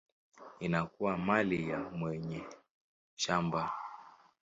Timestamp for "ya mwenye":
1.69-2.43